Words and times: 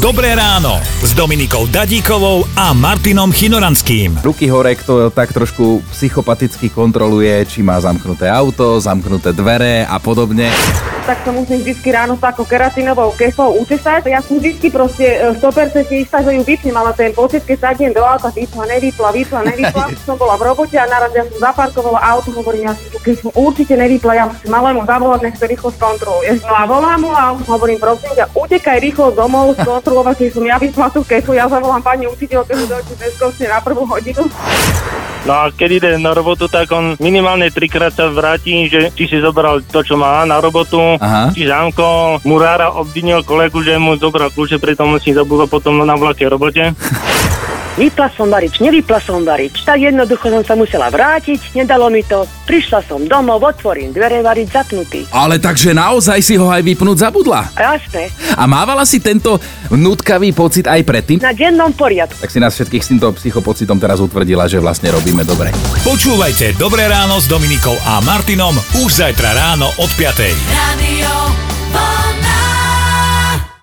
Dobré 0.00 0.32
ráno 0.32 0.80
s 1.04 1.12
Dominikou 1.12 1.68
Dadíkovou 1.68 2.48
a 2.56 2.72
Martinom 2.72 3.28
Chinoranským. 3.28 4.24
Ruky 4.24 4.48
hore, 4.48 4.72
kto 4.72 5.12
tak 5.12 5.28
trošku 5.28 5.84
psychopaticky 5.92 6.72
kontroluje, 6.72 7.44
či 7.44 7.60
má 7.60 7.76
zamknuté 7.76 8.24
auto, 8.32 8.80
zamknuté 8.80 9.36
dvere 9.36 9.84
a 9.84 10.00
podobne. 10.00 10.48
Tak 11.10 11.26
sa 11.26 11.34
musím 11.34 11.58
vždy 11.58 11.90
ráno 11.90 12.14
s 12.14 12.22
takou 12.22 12.46
keratinovou 12.46 13.10
kefou 13.18 13.58
učesať. 13.66 14.06
Ja 14.06 14.22
som 14.22 14.38
vždy 14.38 14.70
proste 14.70 15.18
e, 15.18 15.34
100% 15.42 15.90
istá, 15.98 16.22
že 16.22 16.38
ju 16.38 16.46
vypnem, 16.46 16.70
ale 16.78 16.94
ten 16.94 17.10
pocit, 17.10 17.42
keď 17.42 17.74
sadnem 17.74 17.90
do 17.90 17.98
auta, 17.98 18.30
vypla, 18.30 18.62
nevypla, 18.70 19.10
vypla, 19.10 19.42
nevypla. 19.42 19.84
som 20.06 20.14
bola 20.14 20.38
v 20.38 20.46
robote 20.46 20.78
a 20.78 20.86
naraz 20.86 21.10
ja 21.10 21.26
som 21.26 21.34
zaparkovala 21.42 21.98
auto, 21.98 22.30
hovorím, 22.30 22.70
ja 22.70 22.78
si 22.78 22.86
tú 22.94 23.02
kefu 23.02 23.34
určite 23.34 23.74
nevypla, 23.74 24.12
ja 24.14 24.24
musím 24.30 24.54
malému 24.54 24.86
zavolať, 24.86 25.20
nech 25.26 25.34
to 25.34 25.50
rýchlo 25.50 25.74
skontroluje. 25.74 26.30
No 26.46 26.54
a 26.54 26.62
volám 26.70 26.98
mu 27.02 27.10
a 27.10 27.34
hovorím, 27.34 27.82
prosím 27.82 28.14
ťa, 28.14 28.30
utekaj 28.30 28.78
rýchlo 28.78 29.10
domov 29.10 29.50
skontrolovať, 29.66 30.14
keď 30.14 30.30
som 30.30 30.44
ja 30.46 30.62
vypla 30.62 30.94
tú 30.94 31.02
kefu, 31.02 31.34
ja 31.34 31.50
zavolám 31.50 31.82
pani 31.82 32.06
učiteľke, 32.06 32.54
že 32.54 32.70
dojde 32.70 32.94
neskôršie 33.02 33.50
na 33.50 33.58
prvú 33.58 33.82
hodinu. 33.82 34.30
No 35.28 35.32
a 35.36 35.52
keď 35.52 35.70
ide 35.70 35.90
na 36.00 36.16
robotu, 36.16 36.48
tak 36.48 36.72
on 36.72 36.96
minimálne 36.96 37.52
trikrát 37.52 37.92
sa 37.92 38.08
vráti, 38.08 38.72
že 38.72 38.88
či 38.96 39.04
si 39.04 39.16
zobral 39.20 39.60
to, 39.68 39.84
čo 39.84 40.00
má 40.00 40.24
na 40.24 40.40
robotu, 40.40 40.96
Aha. 40.96 41.28
či 41.36 41.44
Žánko 41.44 42.20
Murára 42.24 42.72
obvinil 42.72 43.20
kolegu, 43.20 43.60
že 43.60 43.76
mu 43.76 44.00
zobral 44.00 44.32
kľúče, 44.32 44.56
preto 44.56 44.88
musí 44.88 45.12
zabudol 45.12 45.44
potom 45.44 45.84
na 45.84 45.96
vlake 45.96 46.24
robote. 46.24 46.72
Vypla 47.72 48.10
som 48.10 48.26
varič, 48.26 48.58
nevypla 48.58 48.98
som 48.98 49.22
varič. 49.22 49.62
Tak 49.62 49.78
jednoducho 49.78 50.26
som 50.28 50.42
sa 50.42 50.52
musela 50.52 50.88
vrátiť, 50.88 51.54
nedalo 51.54 51.86
mi 51.86 52.02
to. 52.02 52.22
Prišla 52.44 52.82
som 52.82 53.00
domov, 53.02 53.40
otvorím 53.40 53.90
dvere, 53.90 54.20
varič 54.20 54.50
zapnutý. 54.50 55.06
Ale 55.08 55.38
takže 55.38 55.70
naozaj 55.70 56.18
si 56.18 56.34
ho 56.34 56.46
aj 56.46 56.60
vypnúť 56.60 56.98
zabudla. 57.00 57.48
A 57.54 57.72
Jasné, 57.72 58.10
A 58.34 58.44
mávala 58.44 58.82
si 58.82 58.98
tento 58.98 59.38
nutkavý 59.70 60.30
pocit 60.30 60.66
aj 60.66 60.82
predtým? 60.82 61.18
na 61.20 61.30
dennom 61.30 61.70
poriadku. 61.70 62.18
Tak 62.18 62.28
si 62.28 62.38
nás 62.38 62.52
všetkých 62.52 62.82
s 62.82 62.90
týmto 62.90 63.08
psychopocitom 63.12 63.78
teraz 63.78 63.98
utvrdila, 63.98 64.44
že 64.44 64.58
vlastne 64.58 64.90
robíme 64.90 65.22
dobre. 65.22 65.54
Počúvajte 65.80 66.56
Dobré 66.56 66.84
ráno 66.84 67.16
s 67.16 67.26
Dominikou 67.26 67.78
a 67.80 68.02
Martinom 68.02 68.52
už 68.76 68.90
zajtra 68.98 69.30
ráno 69.32 69.70
od 69.76 69.90
5. 69.90 70.20
Radio 70.50 71.10